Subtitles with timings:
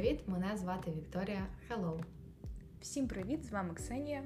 [0.00, 0.20] привіт!
[0.26, 2.00] Мене звати Вікторія Hello.
[2.80, 3.44] Всім привіт!
[3.44, 4.22] З вами Ксенія.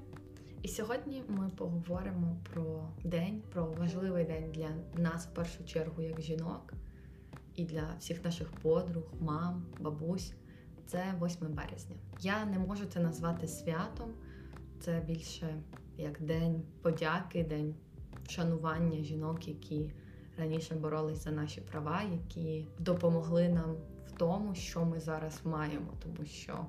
[0.63, 4.69] І сьогодні ми поговоримо про день, про важливий день для
[5.03, 6.75] нас в першу чергу як жінок
[7.57, 10.35] і для всіх наших подруг, мам, бабусь.
[10.87, 11.97] Це 8 березня.
[12.21, 14.11] Я не можу це назвати святом,
[14.81, 15.63] це більше
[15.97, 17.75] як день подяки, день
[18.27, 19.91] вшанування жінок, які
[20.39, 23.77] раніше боролись за наші права, які допомогли нам
[24.19, 26.67] тому, що ми зараз маємо, тому що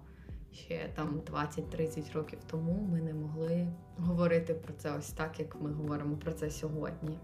[0.52, 5.72] ще там 20-30 років тому ми не могли говорити про це ось так, як ми
[5.74, 7.20] говоримо про це сьогодні.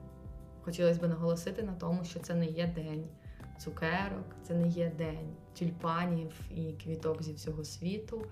[0.62, 3.08] Хотілося б наголосити на тому, що це не є день
[3.58, 8.26] цукерок, це не є день тюльпанів і квіток зі всього світу,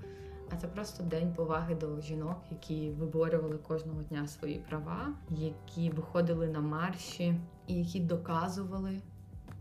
[0.49, 6.47] а це просто день поваги до жінок, які виборювали кожного дня свої права, які виходили
[6.47, 9.01] на марші і які доказували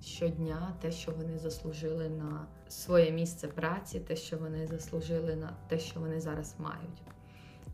[0.03, 5.79] щодня те, що вони заслужили на своє місце праці, те, що вони заслужили на те,
[5.79, 7.03] що вони зараз мають.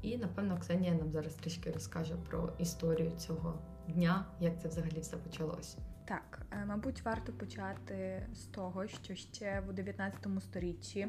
[0.03, 5.17] І напевно Ксенія нам зараз трішки розкаже про історію цього дня, як це взагалі все
[5.17, 5.77] почалось.
[6.05, 11.09] Так, е, мабуть, варто почати з того, що ще в 19 столітті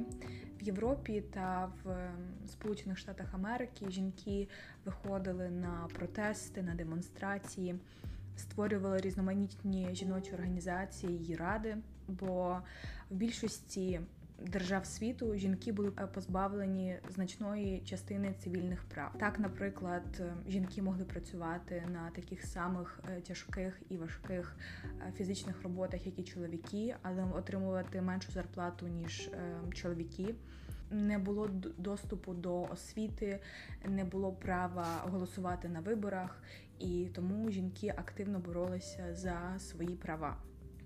[0.59, 2.09] в Європі та в
[2.47, 4.50] Сполучених Штатах Америки жінки
[4.86, 7.80] виходили на протести, на демонстрації
[8.38, 12.59] створювали різноманітні жіночі організації і ради, бо
[13.09, 14.02] в більшості
[14.39, 19.11] держав світу жінки були позбавлені значної частини цивільних прав.
[19.19, 24.58] Так, наприклад, жінки могли працювати на таких самих е, тяжких і важких
[25.08, 30.36] е, фізичних роботах, як і чоловіки, але отримувати меншу зарплату ніж е, чоловіки.
[30.91, 33.39] Не було доступу до освіти,
[33.86, 36.44] не було права голосувати на виборах,
[36.80, 40.38] і тому жінки активно боролися за свої права.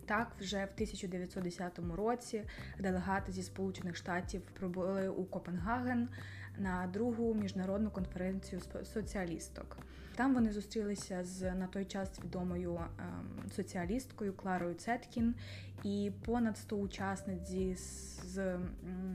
[0.05, 2.43] Так, вже в 1910 році
[2.79, 6.09] делегати зі Сполучених Штатів прибули у Копенгаген
[6.57, 8.61] на другу міжнародну конференцію
[8.93, 9.77] соціалісток.
[10.15, 15.35] Там вони зустрілися з на той час відомою ем, соціалісткою Кларою Цеткін
[15.83, 17.49] і понад 100 учасниць
[18.23, 18.59] з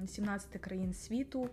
[0.06, 1.51] 17 країн світу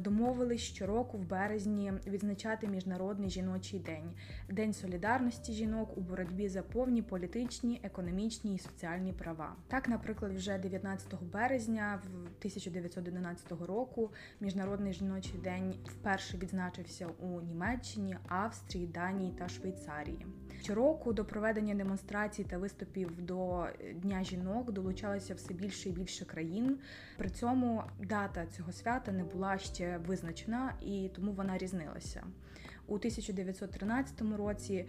[0.00, 4.10] домовились щороку в березні відзначати міжнародний жіночий день
[4.48, 9.56] день солідарності жінок у боротьбі за повні політичні, економічні і соціальні права.
[9.68, 18.16] Так, наприклад, вже 19 березня в 1911 року міжнародний жіночий день вперше відзначився у Німеччині,
[18.28, 20.26] Австрії, Данії та Швейцарії.
[20.62, 26.78] Щороку до проведення демонстрацій та виступів до Дня жінок долучалося все більше і більше країн.
[27.16, 32.22] При цьому дата цього свята не була ще визначена і тому вона різнилася.
[32.86, 34.86] У 1913 році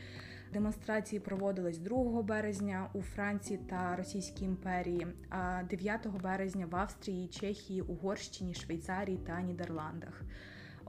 [0.53, 7.81] демонстрації проводились 2 березня у Франції та Російській імперії, а 9 березня в Австрії, Чехії,
[7.81, 10.21] Угорщині, Швейцарії та Нідерландах.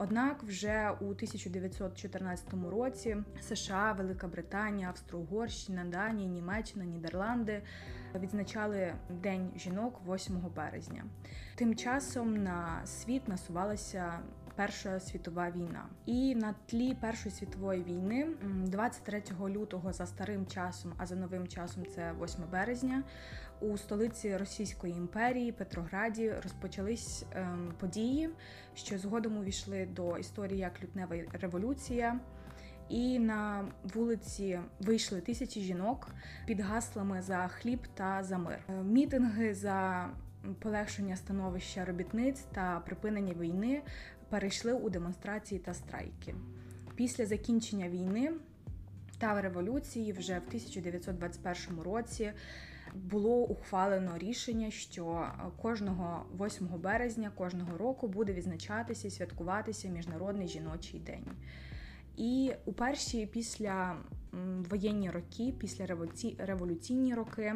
[0.01, 7.63] Однак вже у 1914 році США, Велика Британія, Австро-Угорщина, Данія, Німеччина, Нідерланди
[8.15, 11.05] відзначали День жінок 8 березня.
[11.55, 14.19] Тим часом на світ насувалася
[14.59, 15.87] Перша світова війна.
[16.07, 21.87] І на тлі Першої світової війни, 23 лютого за старим часом, а за новим часом
[21.87, 23.03] це 8 березня,
[23.61, 28.31] у столиці Російської імперії Петрограді розпочались ем, події,
[28.75, 32.21] що згодом увійшли до історії як лютнева революція.
[32.89, 36.09] І на вулиці вийшли тисячі жінок
[36.47, 38.59] під гаслами за хліб та за мир.
[38.69, 40.09] Е, мітинги за
[40.59, 43.83] полегшення становища робітниць та припинення війни
[44.29, 46.35] перейшли у демонстрації та страйки.
[46.95, 48.33] Після закінчення війни
[49.19, 52.33] та революції вже в 1921 році
[53.05, 55.27] було ухвалено рішення, що
[55.63, 61.27] кожного 8 березня кожного року буде відзначатися і святкуватися Міжнародний жіночий день.
[62.17, 63.97] І у перші після
[64.71, 65.87] воєнні роки, після
[66.39, 67.55] революційні роки,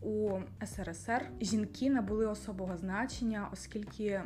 [0.00, 4.22] у СРСР жінки набули особого значення, оскільки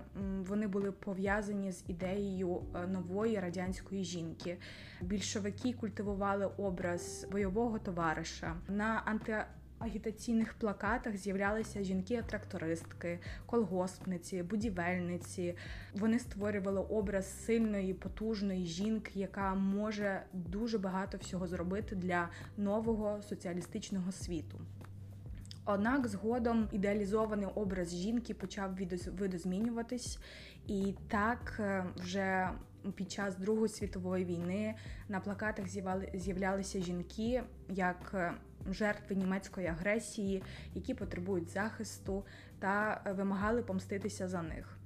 [0.48, 4.58] вони були пов'язані з ідеєю е, нової радянської жінки.
[5.00, 9.44] Більшовики культивували образ бойового товариша на анти.
[9.82, 15.56] Агітаційних плакатах з'являлися жінки-трактористки, колгоспниці, будівельниці.
[15.94, 24.12] Вони створювали образ сильної, потужної жінки, яка може дуже багато всього зробити для нового соціалістичного
[24.12, 24.60] світу.
[25.64, 28.78] Однак згодом ідеалізований образ жінки почав
[29.18, 30.18] видозмінюватись,
[30.66, 32.50] і так е, вже
[32.94, 34.74] під час Другої світової війни
[35.08, 35.66] на плакатах
[36.14, 38.32] з'являлися жінки як е,
[38.70, 40.42] жертви німецької агресії,
[40.74, 42.24] які потребують захисту
[42.58, 44.78] та вимагали помститися за них.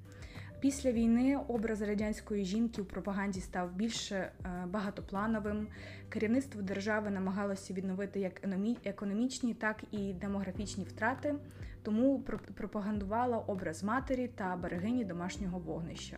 [0.61, 4.33] Після війни образ радянської жінки у пропаганді став більш е,
[4.67, 5.69] багатоплановим.
[6.09, 8.41] Керівництво держави намагалося відновити як
[8.85, 11.35] економічні, так і демографічні втрати,
[11.83, 12.21] тому
[12.55, 16.17] пропагандувала образ матері та берегині домашнього вогнища.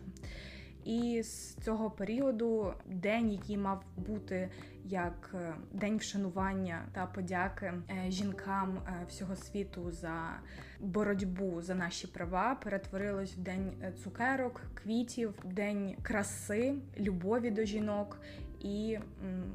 [0.85, 4.49] І з цього періоду день, який мав бути
[4.85, 10.39] як е, день вшанування та подяки е, жінкам е, всього світу за
[10.79, 13.71] боротьбу за наші права, перетворилось в день
[14.03, 18.21] цукерок, квітів, день краси, любові до жінок
[18.59, 18.99] і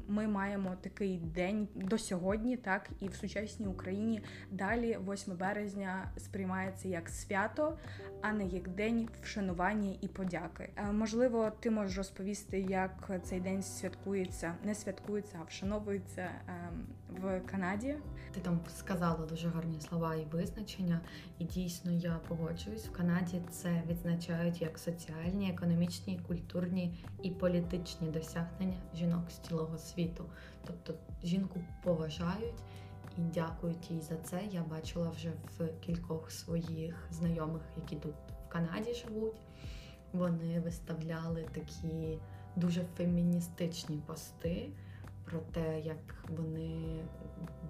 [0.07, 4.21] ми маємо такий день до сьогодні, так і в сучасній Україні
[4.51, 7.77] далі, 8 березня, сприймається як свято,
[8.21, 10.69] а не як день вшанування і подяки.
[10.75, 16.85] Е, можливо, ти можеш розповісти, як цей день святкується, не святкується, а вшановується ем,
[17.21, 17.95] в Канаді.
[18.33, 21.01] Ти там сказала дуже гарні слова і визначення,
[21.39, 22.87] і дійсно я погоджуюсь.
[22.87, 30.25] В Канаді це відзначають як соціальні, економічні, культурні і політичні досягнення жінок з цілого світу.
[30.65, 30.93] Тобто
[31.23, 32.63] жінку поважають
[33.17, 34.41] і дякують їй за це.
[34.51, 38.15] Я бачила вже в кількох своїх знайомих, які тут
[38.45, 39.41] в Канаді живуть.
[40.13, 42.19] Вони виставляли такі
[42.55, 44.69] дуже феміністичні пости
[45.25, 47.03] про те, як вони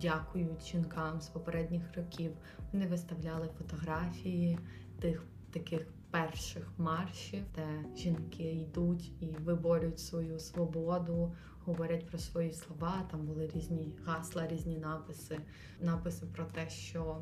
[0.01, 2.31] дякують жінкам з попередніх років.
[2.73, 4.59] Вони виставляли фотографії
[4.99, 11.33] тих таких перших маршів, де жінки йдуть і виборюють свою свободу,
[11.65, 13.07] говорять про свої слова.
[13.11, 15.39] Там були різні гасла, різні написи,
[15.81, 17.21] написи про те, що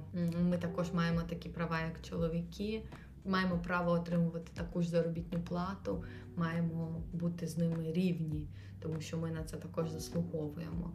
[0.49, 2.83] ми також маємо такі права, як чоловіки.
[3.25, 6.03] Маємо право отримувати таку ж заробітну плату,
[6.35, 8.47] маємо бути з ними рівні,
[8.79, 10.91] тому що ми на це також заслуговуємо.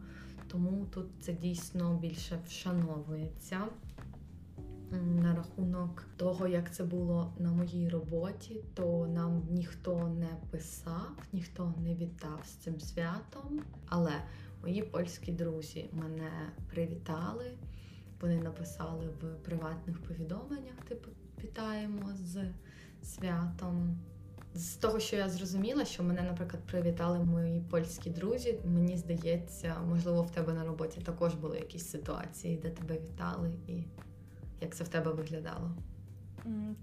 [0.47, 3.61] Тому тут це дійсно більше вшановується
[4.91, 11.73] на рахунок того, як це було на моїй роботі, то нам ніхто не писав, ніхто
[11.83, 13.61] не вітав з цим святом.
[13.85, 14.13] Але
[14.61, 16.31] мої польські друзі мене
[16.69, 17.51] привітали.
[18.21, 21.09] Вони написали в приватних повідомленнях, типу,
[21.43, 22.51] вітаємо з
[23.03, 23.97] святом.
[24.53, 28.59] З того, що я зрозуміла, що мене, наприклад, привітали мої польські друзі.
[28.65, 33.83] Мені здається, можливо, в тебе на роботі також були якісь ситуації, де тебе вітали і
[34.61, 35.71] як це в тебе виглядало?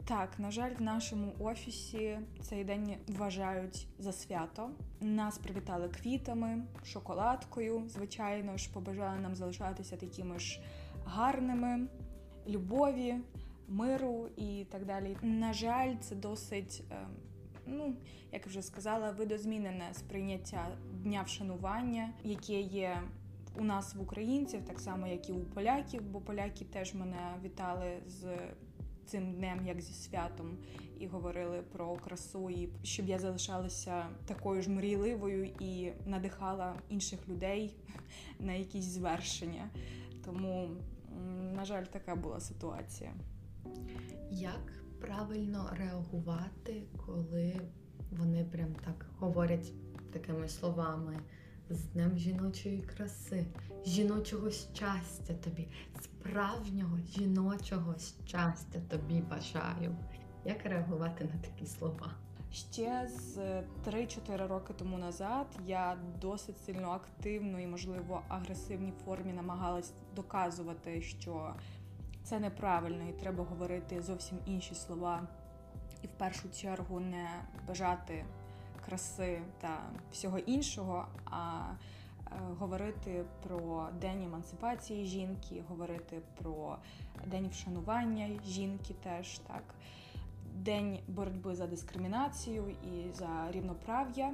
[0.05, 4.71] Так, на жаль, в нашому офісі цей день вважають за свято.
[5.01, 7.83] Нас привітали квітами, шоколадкою.
[7.89, 10.61] Звичайно ж, побажали нам залишатися такими ж
[11.05, 11.87] гарними,
[12.49, 13.15] любові,
[13.69, 15.17] миру і так далі.
[15.23, 17.17] На жаль, це досить, ем,
[17.67, 17.97] ну
[18.33, 20.69] як вже сказала, видозмінене сприйняття
[21.03, 23.03] дня вшанування, яке є
[23.59, 27.99] у нас в українців, так само як і у поляків, бо поляки теж мене вітали
[28.07, 28.25] з
[29.07, 30.59] цим днем, як зі святом,
[30.99, 37.77] і говорили про красу, і щоб я залишалася такою ж мрійливою і надихала інших людей
[38.41, 39.71] на якісь звершення.
[40.25, 40.69] Тому,
[41.55, 43.13] на жаль, така була ситуація.
[44.31, 47.61] Як правильно реагувати, коли
[48.11, 49.73] вони прям так говорять
[50.13, 51.19] такими словами?
[51.71, 53.47] З Днем жіночої краси,
[53.87, 55.69] жіночого щастя тобі,
[56.01, 57.95] справжнього жіночого
[58.27, 59.97] щастя тобі бажаю.
[60.45, 62.15] Як реагувати на такі слова?
[62.53, 63.39] Ще з
[63.87, 71.55] 3-4 роки тому назад я досить сильно активно і, можливо, агресивній формі намагалась доказувати, що
[72.23, 75.29] це неправильно і треба говорити зовсім інші слова,
[76.03, 77.29] і в першу чергу не
[77.69, 78.25] бажати
[78.87, 79.79] краси та
[80.13, 81.71] всього іншого, а
[82.27, 86.77] е, говорити про день емансипації жінки, говорити про
[87.27, 89.75] день вшанування жінки, теж так,
[90.55, 94.33] день боротьби за дискримінацію і за рівноправ'я.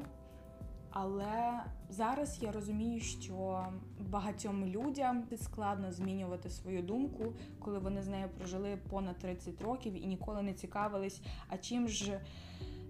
[0.93, 3.67] Але зараз я розумію, що
[4.01, 10.07] багатьом людям складно змінювати свою думку, коли вони з нею прожили понад 30 років і
[10.07, 12.21] ніколи не цікавились, а чим ж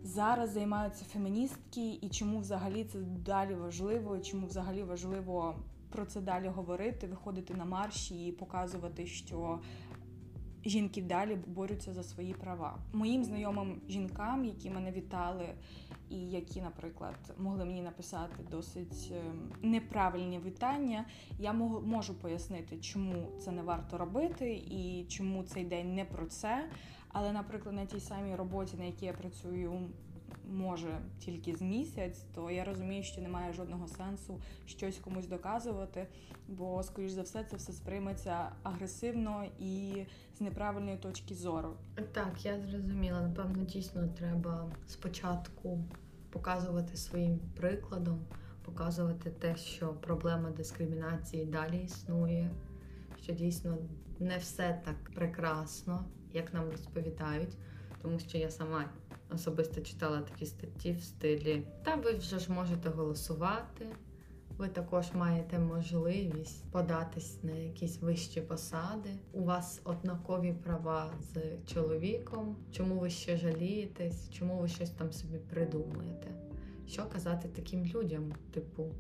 [0.02, 5.56] зараз займаються феміністки, і чому взагалі це далі важливо, чому взагалі важливо
[5.90, 9.59] про це далі говорити, виходити на марші і показувати, що
[10.64, 12.78] жінки далі борються за свої права.
[12.92, 15.54] Моїм знайомим жінкам, які мене вітали,
[16.11, 21.04] і які, наприклад, могли мені написати досить ем, неправильні вітання,
[21.38, 26.69] я можу пояснити, чому це не варто робити, і чому цей день не про це.
[27.09, 29.90] Але, наприклад, на тій самій роботі, на якій я працюю
[30.53, 36.07] може тільки з місяць, то я розумію, що немає жодного сенсу щось комусь доказувати,
[36.49, 40.05] бо, скоріш за все, це все сприйметься агресивно і
[40.39, 41.77] з неправильної точки зору.
[42.12, 43.21] Так, я зрозуміла.
[43.21, 45.85] Напевно, дійсно треба спочатку
[46.31, 48.21] показувати своїм прикладом,
[48.65, 52.51] показувати те, що проблема дискримінації далі існує,
[53.23, 53.79] що дійсно
[54.21, 57.57] не все так прекрасно, як нам розповідають,
[58.03, 58.85] тому що я сама
[59.35, 63.87] особисто читала такі статті в стилі Та ви вже ж можете голосувати.
[64.59, 69.11] Ви також маєте можливість податись на якісь вищі посади.
[69.33, 71.41] У вас однакові права з
[71.73, 72.57] чоловіком.
[72.73, 74.31] Чому ви ще жалієтесь?
[74.31, 76.27] Чому ви щось там собі придумуєте?
[76.87, 78.33] Що казати таким людям?
[78.51, 78.91] Типу,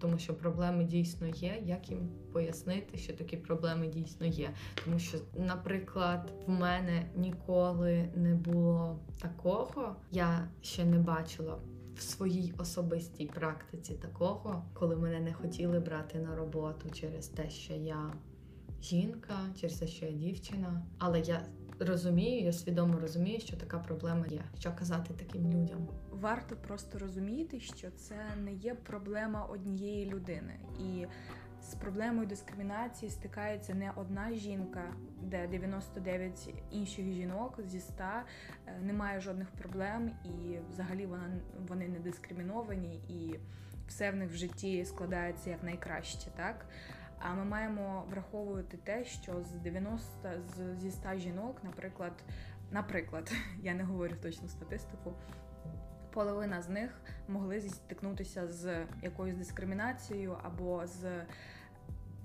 [0.00, 1.62] тому що проблеми дійсно є.
[1.64, 4.50] Як їм пояснити, що такі проблеми дійсно є?
[4.84, 11.58] Тому що, наприклад, в мене ніколи не було такого, я ще не бачила
[11.96, 17.74] в своїй особистій практиці такого, коли мене не хотіли брати на роботу через те, що
[17.74, 18.12] я
[18.82, 20.82] жінка, через те, що я дівчина.
[20.98, 21.46] Але я
[21.84, 24.40] розумію, я свідомо розумію, що така проблема є.
[24.58, 25.88] Що казати таким людям?
[26.10, 31.06] Варто просто розуміти, що це не є проблема однієї людини і.
[31.62, 38.24] З проблемою дискримінації стикається не одна жінка, де 99 інших жінок зі 100 е,
[38.82, 43.38] немає жодних проблем, і взагалі вона вони не дискриміновані, і
[43.88, 46.66] все в них в житті складається як найкраще, так.
[47.22, 50.08] А ми маємо враховувати те, що з 90
[50.80, 52.12] зі 100 жінок, наприклад,
[52.70, 55.12] наприклад, я не говорю точну статистику.
[56.10, 61.24] Половина з них могли зіткнутися з якоюсь дискримінацією або з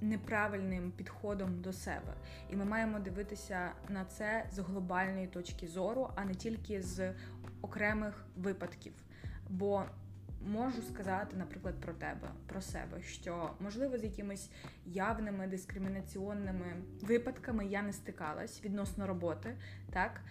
[0.01, 2.13] неправильним підходом до себе.
[2.49, 7.13] І ми маємо дивитися на це з глобальної точки зору, а не тільки з
[7.61, 8.93] окремих випадків.
[9.49, 9.83] Бо
[10.45, 14.49] можу сказати, наприклад, про тебе, про себе, що можливо з якимись
[14.85, 16.65] явними дискримінаційними
[17.01, 19.57] випадками я не стикалась відносно роботи,
[19.91, 20.21] так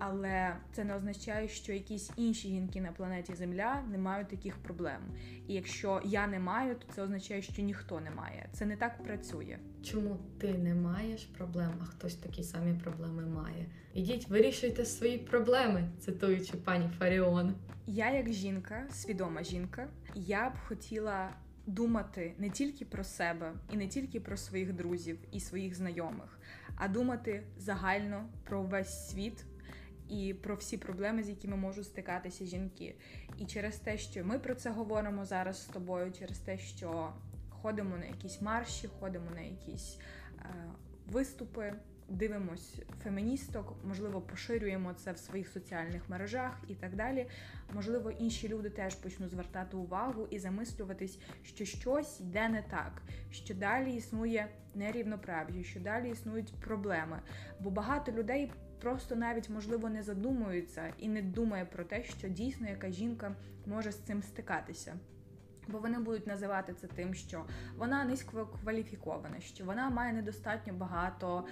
[0.00, 5.00] але це не означає, що якісь інші жінки на планеті Земля не мають таких проблем.
[5.48, 8.48] І якщо я не маю, то це означає, що ніхто не має.
[8.52, 9.58] Це не так працює.
[9.82, 13.66] Чому ти не маєш проблем, а хтось такі самі проблеми має?
[13.94, 17.54] Ідіть, вирішуйте свої проблеми, цитуючи пані Фаріон.
[17.86, 21.30] Я, як жінка, свідома жінка, я б хотіла.
[21.66, 26.40] Думати не тільки про себе і не тільки про своїх друзів і своїх знайомих,
[26.76, 29.44] а думати загально про весь світ,
[30.10, 32.94] і про всі проблеми, з якими можуть стикатися жінки.
[33.38, 37.12] І через те, що ми про це говоримо зараз з тобою, через те, що
[37.50, 39.98] ходимо на якісь марші, ходимо на якісь
[40.38, 40.44] е,
[41.06, 41.74] виступи.
[42.12, 47.26] Дивимось феміністок, можливо, поширюємо це в своїх соціальних мережах і так далі.
[47.74, 53.54] Можливо, інші люди теж почнуть звертати увагу і замислюватись, що щось йде не так, що
[53.54, 57.20] далі існує нерівноправ'я, що далі існують проблеми.
[57.60, 62.68] Бо багато людей просто навіть можливо не задумуються і не думає про те, що дійсно
[62.68, 63.34] яка жінка
[63.66, 64.96] може з цим стикатися.
[65.68, 67.44] Бо вони будуть називати це тим, що
[67.76, 71.44] вона низько кваліфікована, що вона має недостатньо багато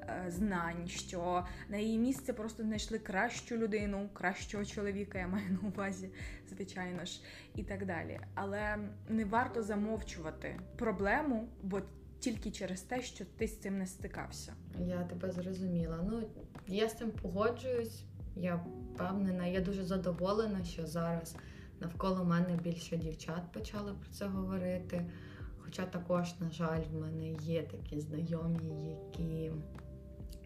[0.00, 5.68] е, знань, що на її місце просто знайшли кращу людину, кращого чоловіка, я маю на
[5.68, 6.10] увазі,
[6.48, 7.20] звичайно ж,
[7.54, 8.20] і так далі.
[8.34, 8.78] Але
[9.08, 11.82] не варто замовчувати проблему, бо
[12.18, 14.54] тільки через те, що ти з цим не стикався.
[14.78, 16.00] Я тебе зрозуміла.
[16.10, 16.22] Ну
[16.66, 18.04] я з цим погоджуюсь.
[18.36, 21.36] Я впевнена, я дуже задоволена, що зараз
[21.80, 25.10] навколо мене більше дівчат почали про це говорити.
[25.58, 29.52] Хоча також, на жаль, в мене є такі знайомі, які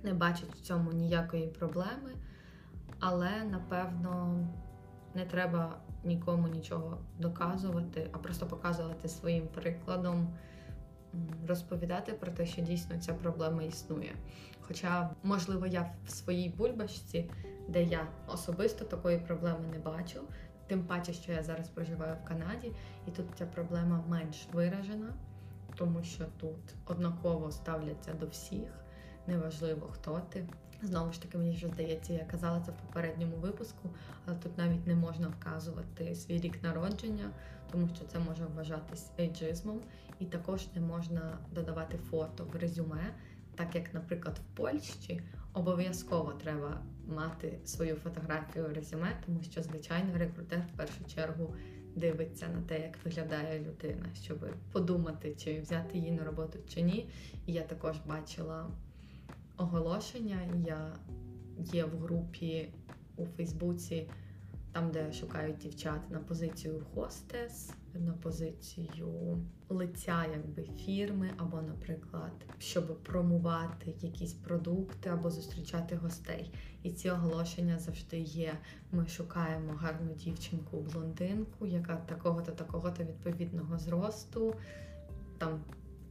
[0.03, 2.11] не бачать в цьому ніякої проблеми,
[2.99, 4.45] але напевно
[5.15, 10.37] не треба нікому нічого доказувати, а просто показувати своїм прикладом
[11.49, 14.13] розповідати про те, що дійсно ця проблема існує.
[14.61, 17.31] Хоча, можливо, я в своїй бульбашці,
[17.69, 20.21] де я особисто такої проблеми не бачу,
[20.67, 22.73] тим паче, що я зараз проживаю в Канаді,
[23.09, 25.15] і тут ця проблема менш виражена,
[25.77, 28.85] тому що тут однаково ставляться до всіх,
[29.27, 30.47] неважливо хто ти.
[30.83, 33.91] Знову ж таки, мені вже здається, я казала це в попередньому випуску,
[34.27, 37.31] але тут навіть не можна вказувати свій рік народження,
[37.73, 39.81] тому що це може вважатись ейджизмом,
[40.19, 43.15] і також не можна додавати фото в резюме,
[43.55, 45.23] так як, наприклад, в Польщі
[45.53, 51.55] обов'язково треба мати свою фотографію в резюме, тому що, звичайно, рекрутер в першу чергу
[51.97, 57.11] дивиться на те, як виглядає людина, щоб подумати, чи взяти її на роботу чи ні.
[57.47, 58.67] І я також бачила
[59.61, 60.39] оголошення.
[60.67, 60.93] Я
[61.59, 62.75] є в групі
[63.17, 64.09] у Фейсбуці
[64.73, 69.39] там, де шукають дівчат на позицію хостес, на позицію
[69.69, 76.53] лиця якби фірми, або, наприклад, щоб промувати якісь продукти або зустрічати гостей.
[76.83, 78.53] І ці оголошення завжди є.
[78.93, 84.55] Ми шукаємо гарну дівчинку, блондинку, яка такого-то, такого-то відповідного зросту,
[85.39, 85.61] там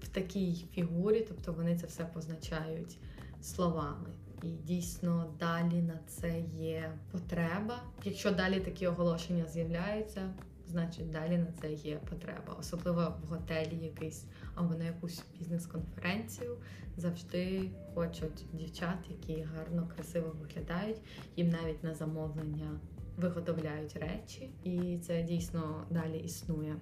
[0.01, 2.98] в такій фігурі, тобто вони це все позначають
[3.41, 4.10] словами.
[4.43, 7.84] І дійсно далі на це є потреба.
[8.03, 10.34] Якщо далі такі оголошення з'являються,
[10.67, 12.55] значить далі на це є потреба.
[12.60, 16.58] Особливо в готелі якийсь або на якусь бізнес-конференцію
[16.98, 21.01] завжди хочуть дівчат, які гарно, красиво виглядають.
[21.36, 22.79] Їм навіть на замовлення
[23.17, 26.75] виготовляють речі, і це дійсно далі існує.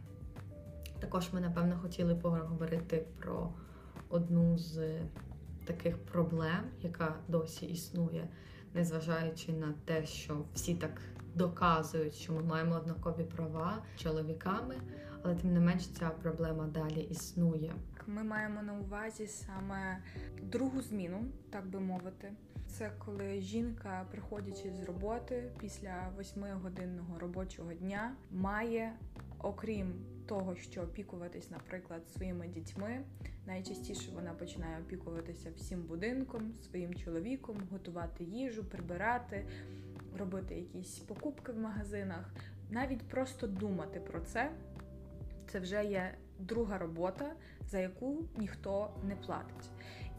[0.99, 3.53] Також ми, напевно, хотіли поговорити про
[4.09, 5.01] одну з
[5.67, 8.27] таких проблем, яка досі існує,
[8.73, 11.01] незважаючи на те, що всі так
[11.35, 14.75] доказують, що ми маємо однакові права чоловіками,
[15.23, 17.73] але тим не менш ця проблема далі існує.
[18.07, 20.03] Ми маємо на увазі саме
[20.41, 22.31] другу зміну, так би мовити.
[22.67, 28.93] Це коли жінка, приходячи з роботи після восьмигодинного робочого дня, має,
[29.39, 29.93] окрім
[30.27, 33.01] того, що опікуватись, наприклад, своїми дітьми,
[33.45, 39.45] найчастіше вона починає опікуватися всім будинком, своїм чоловіком, готувати їжу, прибирати,
[40.17, 42.33] робити якісь покупки в магазинах,
[42.69, 44.51] навіть просто думати про це.
[45.47, 47.33] Це вже є друга робота,
[47.67, 49.69] за яку ніхто не платить.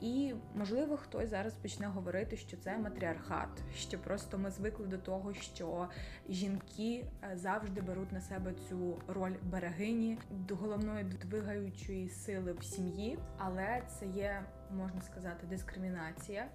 [0.00, 5.34] І можливо хтось зараз почне говорити, що це матріархат, що просто ми звикли до того,
[5.34, 5.88] що
[6.28, 10.18] жінки е, завжди беруть на себе цю роль берегині
[10.50, 16.46] головної двигаючої сили в сім'ї, але це є можна сказати дискримінація,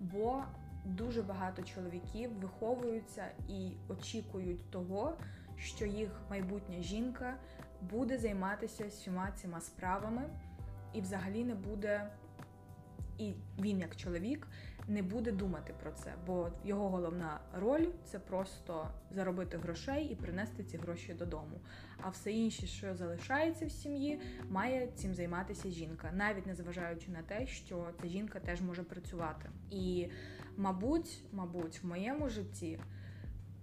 [0.00, 0.44] бо
[0.84, 5.16] дуже багато чоловіків виховуються і очікують того,
[5.56, 7.34] що їх майбутня жінка
[7.80, 10.22] буде займатися всіма цими справами,
[10.92, 12.10] і взагалі не буде,
[13.20, 14.46] і він, як чоловік,
[14.88, 20.64] не буде думати про це, бо його головна роль це просто заробити грошей і принести
[20.64, 21.60] ці гроші додому.
[22.00, 27.22] А все інше, що залишається в сім'ї, має цим займатися жінка, навіть не зважаючи на
[27.22, 29.50] те, що ця жінка теж може працювати.
[29.70, 30.08] І,
[30.56, 32.78] мабуть, мабуть, в моєму житті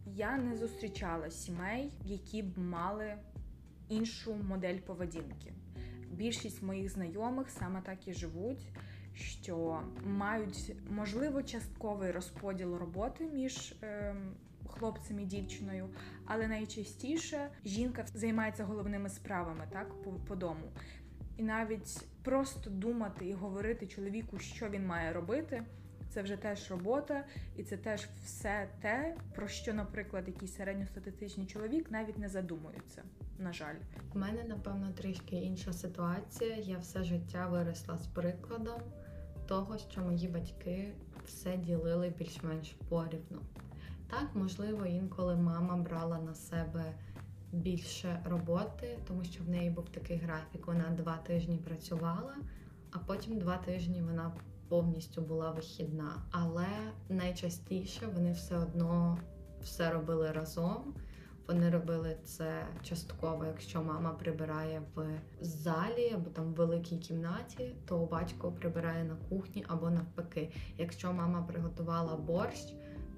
[0.06, 3.14] я не зустрічала сімей, які б мали
[3.90, 5.54] іншу модель поведінки.
[6.12, 8.68] Більшість моїх знайомих саме так і живуть,
[9.18, 14.16] що мають можливо частковий розподіл роботи між е,
[14.68, 15.90] хлопцем і дівчиною,
[16.26, 20.72] але найчастіше жінка займається головними справами так по, по дому.
[21.38, 25.64] І навіть просто думати і говорити чоловіку, що він має робити.
[26.10, 27.26] Це вже теж робота,
[27.56, 33.04] і це теж все те, про що, наприклад, якийсь середньостатистичний чоловік навіть не задумується.
[33.40, 33.76] На жаль,
[34.16, 36.56] У мене напевно трішки інша ситуація.
[36.56, 38.82] Я все життя виросла з прикладом
[39.48, 40.94] того, що мої батьки
[41.26, 43.42] все ділили більш-менш порівну.
[44.10, 46.94] Так, можливо, інколи мама брала на себе
[47.52, 50.68] більше роботи, тому що в неї був такий графік.
[50.68, 52.36] Вона два тижні працювала,
[52.92, 54.32] а потім два тижні вона
[54.68, 56.12] повністю була вихідна.
[56.32, 56.68] Але
[57.10, 59.18] найчастіше вони все одно
[59.62, 60.94] все робили разом.
[61.48, 68.06] Вони робили це частково, якщо мама прибирає в залі або там в великій кімнаті, то
[68.06, 70.52] батько прибирає на кухні або навпаки.
[70.78, 72.74] Якщо мама приготувала борщ,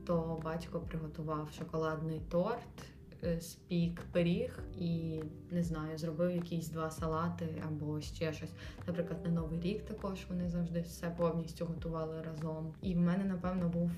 [0.05, 2.83] то батько приготував шоколадний торт,
[3.23, 8.51] е, спік пиріг і не знаю, зробив якісь два салати або ще щось.
[8.87, 12.73] Наприклад, на новий рік також вони завжди все повністю готували разом.
[12.81, 13.91] І в мене, напевно, був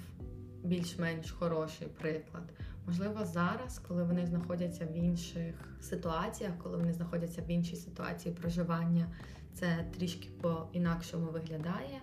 [0.63, 2.43] більш-менш хороший приклад.
[2.87, 9.07] Можливо, зараз, коли вони знаходяться в інших ситуаціях, коли вони знаходяться в іншій ситуації проживання,
[9.53, 12.01] це трішки по-інакшому виглядає,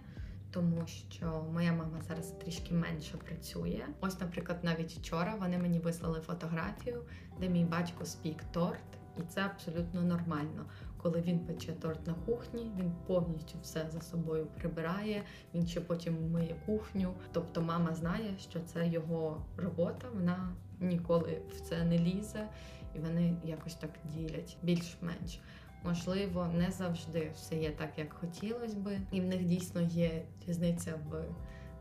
[0.51, 3.87] тому що моя мама зараз трішки менше працює.
[4.01, 7.03] Ось, наприклад, навіть вчора вони мені вислали фотографію,
[7.41, 10.67] де мій батько спік торт, і це абсолютно нормально.
[11.03, 15.23] Коли він пече торт на кухні, він повністю все за собою прибирає.
[15.55, 17.15] Він ще потім миє кухню.
[17.33, 20.09] Тобто, мама знає, що це його робота.
[20.15, 22.49] Вона ніколи в це не лізе,
[22.95, 25.41] і вони якось так ділять більш-менш.
[25.85, 30.95] Можливо, не завжди все є так, як хотілося би, і в них дійсно є різниця
[31.11, 31.25] в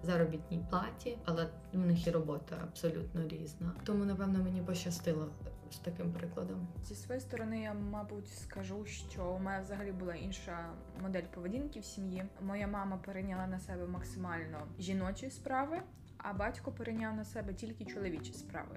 [0.04, 3.74] заробітній платі, але в них і робота абсолютно різна.
[3.84, 5.30] Тому, напевно, мені пощастило
[5.72, 6.68] з таким прикладом.
[6.84, 10.70] Зі своєї сторони, я, мабуть, скажу, що у мене взагалі була інша
[11.02, 12.24] модель поведінки в сім'ї.
[12.42, 15.82] Моя мама перейняла на себе максимально жіночі справи,
[16.18, 18.76] а батько перейняв на себе тільки чоловічі справи.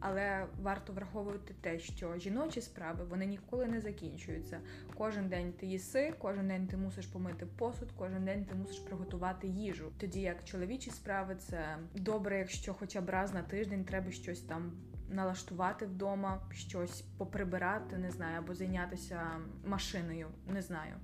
[0.00, 4.60] Але варто враховувати те, що жіночі справи вони ніколи не закінчуються.
[4.94, 9.48] Кожен день ти їси, кожен день ти мусиш помити посуд, кожен день ти мусиш приготувати
[9.48, 9.92] їжу.
[9.98, 14.72] Тоді як чоловічі справи це добре, якщо хоча б раз на тиждень треба щось там
[15.10, 19.30] налаштувати вдома, щось поприбирати, не знаю, або зайнятися
[19.66, 20.94] машиною, не знаю.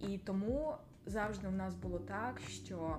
[0.00, 0.74] І тому
[1.06, 2.96] завжди в нас було так, що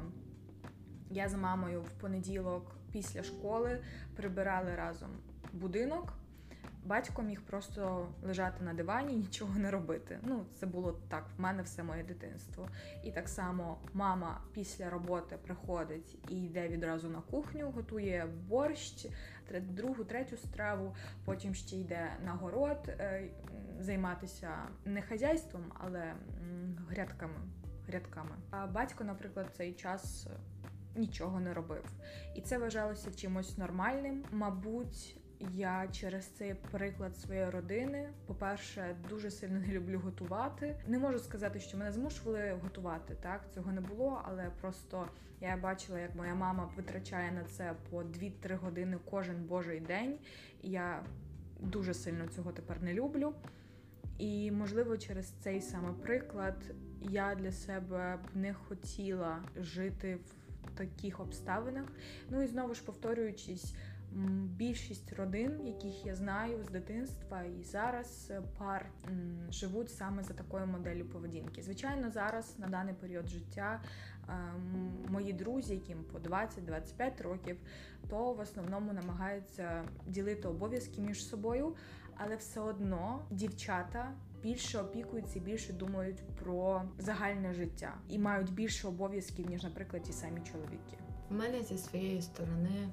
[1.10, 3.84] я з мамою в понеділок після школи
[4.16, 5.10] прибирали разом
[5.54, 6.14] будинок.
[6.86, 10.20] Батько міг просто лежати на дивані, і нічого не робити.
[10.24, 12.70] Ну, це було так, в мене все моє дитинство.
[13.04, 19.08] І так само мама після роботи приходить і йде відразу на кухню, готує борщ,
[19.62, 23.30] другу, третю страву, потім ще йде на город е,
[23.80, 24.50] займатися
[24.86, 26.14] не хазяйством, але
[26.90, 27.40] грядками.
[27.88, 28.36] грядками.
[28.50, 30.28] А батько, наприклад, цей час
[30.96, 31.84] нічого не робив.
[32.36, 34.24] І це вважалося чимось нормальним.
[34.32, 35.18] Мабуть,
[35.54, 40.76] я через цей приклад своєї родини, по-перше, дуже сильно не люблю готувати.
[40.88, 43.16] Не можу сказати, що мене змушували готувати.
[43.22, 45.08] Так цього не було, але просто
[45.42, 50.18] я бачила, як моя мама витрачає на це по 2-3 години кожен божий день.
[50.62, 51.04] І я
[51.60, 53.34] дуже сильно цього тепер не люблю.
[54.18, 56.64] І, можливо, через цей саме приклад
[57.02, 61.92] я для себе б не хотіла жити в таких обставинах.
[62.30, 63.76] Ну і знову ж повторюючись,
[64.44, 68.90] більшість родин, яких я знаю з дитинства і зараз е, пар
[69.52, 71.62] живуть саме за такою моделлю поведінки.
[71.62, 73.82] Звичайно, зараз на даний період життя
[74.30, 74.32] е,
[75.08, 77.58] мої друзі, яким по 20-25 років,
[78.10, 81.76] то в основному намагаються ділити обов'язки між собою,
[82.18, 84.14] але все одно дівчата.
[84.46, 90.42] Більше опікуються, більше думають про загальне життя і мають більше обов'язків ніж, наприклад, ті самі
[90.42, 90.98] чоловіки.
[91.32, 92.90] У мене зі своєї сторони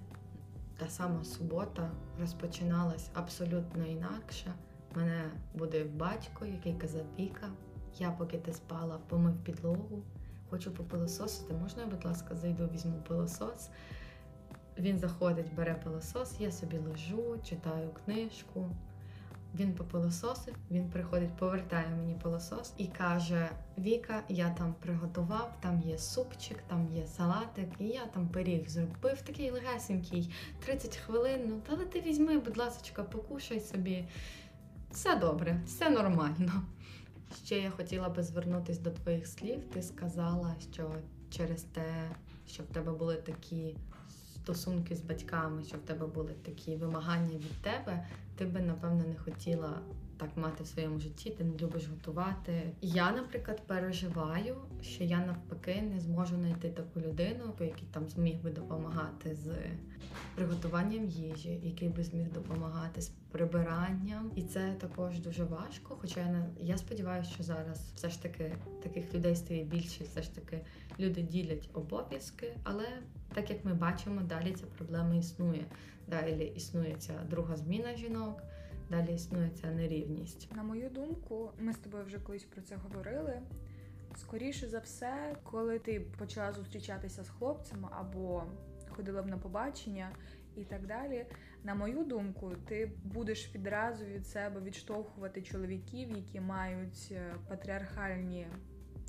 [0.79, 4.53] та сама субота розпочиналась абсолютно інакше.
[4.95, 7.49] Мене буде батько, який казав Віка.
[7.99, 10.03] Я, поки ти спала, помив підлогу,
[10.51, 11.55] хочу попилососити.
[11.55, 13.71] Можна, я, будь ласка, зайду, візьму пилосос.
[14.79, 18.71] Він заходить, бере пилосос, я собі лежу, читаю книжку.
[19.55, 25.99] Він попилососив, він приходить, повертає мені пилосос і каже: Віка, я там приготував, там є
[25.99, 30.31] супчик, там є салатик, і я там пиріг зробив такий легесенький,
[30.65, 31.41] 30 хвилин.
[31.49, 34.05] Ну, але ти візьми, будь ласка, покушай собі.
[34.91, 36.53] Все добре, все нормально.
[37.45, 39.65] Ще я хотіла би звернутися до твоїх слів.
[39.73, 40.95] Ти сказала, що
[41.31, 42.11] через те,
[42.47, 43.77] що в тебе були такі
[44.43, 49.17] стосунки з батьками, що в тебе були такі вимагання від тебе, ти би напевно не
[49.17, 49.79] хотіла
[50.23, 52.73] так мати в своєму житті, ти не любиш готувати.
[52.81, 58.51] Я, наприклад, переживаю, що я навпаки не зможу знайти таку людину, який там зміг би
[58.51, 59.51] допомагати з
[60.35, 64.33] приготуванням їжі, який би зміг допомагати з прибиранням.
[64.37, 65.97] І це також дуже важко.
[66.01, 70.35] Хоча я я сподіваюся, що зараз все ж таки таких людей стає більше, все ж
[70.35, 70.61] таки
[71.01, 72.85] люди ділять обов'язки, але
[73.35, 75.65] так як ми бачимо, далі ця проблема існує.
[76.09, 78.43] Далі існує ця друга зміна жінок
[78.93, 80.49] далі існує ця нерівність.
[80.57, 83.43] На мою думку, ми з тобою вже колись про це говорили.
[84.17, 88.45] Скоріше за все, коли ти почала зустрічатися з хлопцем або
[88.89, 90.11] ходила б на побачення
[90.57, 91.27] і так далі,
[91.65, 98.47] на мою думку, ти будеш відразу від себе відштовхувати чоловіків, які мають е, патріархальні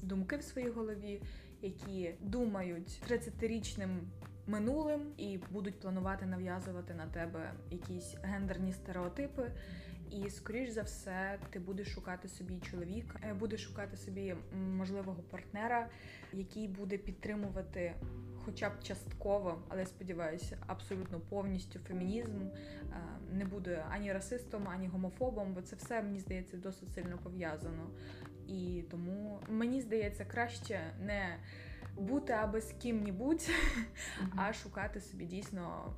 [0.04, 1.22] думки в своїй голові,
[1.62, 4.00] які думають 30-річним
[4.48, 9.52] минулим і будуть планувати нав'язувати на тебе якісь гендерні стереотипи.
[10.12, 14.36] І, скоріш за все, ти будеш шукати собі чоловіка, е, будеш шукати собі
[14.78, 15.90] можливого партнера,
[16.34, 17.94] який буде підтримувати,
[18.46, 22.52] хоча б частково, але сподіваюся, абсолютно повністю фемінізм, е,
[23.32, 27.90] не буде ані расистом, ані гомофобом, бо це все мені здається досить сильно пов'язано.
[28.48, 31.38] І тому мені здається краще не
[31.98, 33.50] бути аби з ким-нібудь,
[34.36, 35.94] а шукати собі дійсно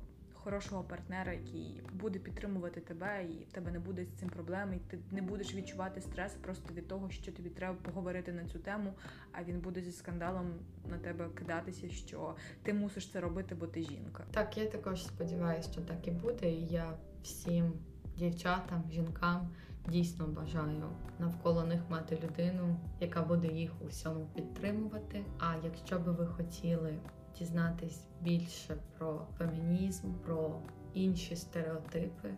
[0.46, 4.78] хорошого партнера, який буде підтримувати тебе, і в тебе не буде з цим проблем, і
[4.78, 8.94] ти не будеш відчувати стрес просто від того, що тобі треба поговорити на цю тему,
[9.32, 10.54] а він буде зі скандалом
[10.90, 14.24] на тебе кидатися, що ти мусиш це робити, бо ти жінка.
[14.30, 16.50] Так, я також сподіваюся, що так і буде.
[16.50, 17.72] І я всім
[18.16, 19.50] дівчатам, жінкам
[19.88, 25.24] дійсно бажаю навколо них мати людину, яка буде їх у всьому підтримувати.
[25.38, 26.98] А якщо би ви хотіли
[27.38, 30.60] дізнатись більше про фемінізм, про
[30.94, 32.34] інші стереотипи,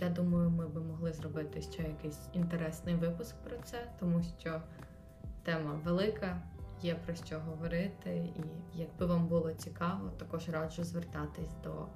[0.00, 4.62] я думаю, ми би могли зробити ще якийсь інтересний випуск про це, тому що
[5.42, 6.42] тема велика.
[6.82, 8.42] є про що говорити, і
[8.78, 11.86] якби вам було цікаво, також раджу звертатись до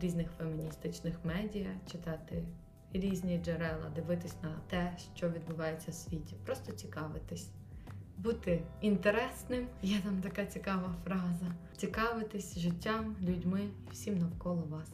[0.00, 2.44] різних феміністичних медіа, читати
[2.92, 7.48] різні джерела, дивитись на те, що відбувається в світі, просто цікавитись.
[8.18, 11.54] Бути інтересним, є там така цікава фраза.
[11.76, 14.88] Цікавитись життям, людьми і всім навколо вас.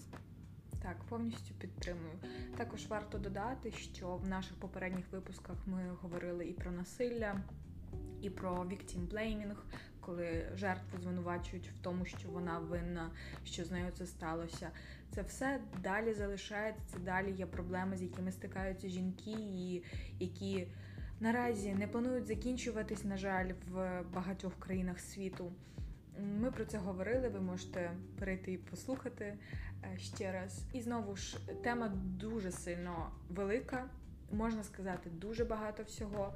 [0.83, 2.15] Так, повністю підтримую.
[2.57, 7.41] Також варто додати, що в наших попередніх випусках ми говорили і про насилля,
[8.23, 9.57] і про victim blaming,
[10.07, 13.11] коли жертву звинувачують в тому, що вона винна,
[13.45, 14.71] що з нею це сталося.
[15.15, 16.83] Це все далі залишається.
[16.87, 19.83] Це далі є проблеми, з якими стикаються жінки, і
[20.19, 20.67] які
[21.21, 25.53] наразі не планують закінчуватись, на жаль, в багатьох країнах світу.
[26.41, 27.29] Ми про це говорили.
[27.29, 29.25] Ви можете перейти і послухати
[29.85, 30.65] е, ще раз.
[30.73, 33.85] І знову ж тема дуже сильно велика,
[34.33, 36.35] можна сказати, дуже багато всього.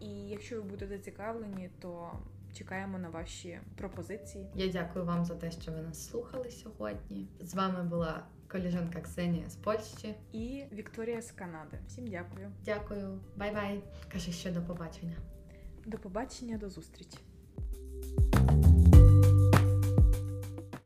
[0.00, 2.18] І якщо ви будете зацікавлені, то
[2.54, 4.46] чекаємо на ваші пропозиції.
[4.54, 7.28] Я дякую вам за те, що ви нас слухали сьогодні.
[7.40, 10.14] З вами була коліжанка Ксенія з Польщі.
[10.32, 11.78] І Вікторія з Канади.
[11.86, 12.52] Всім дякую.
[12.64, 13.82] Дякую, bye-bye.
[14.12, 15.16] Кажи ще до побачення.
[15.86, 17.18] До побачення, до зустрічі.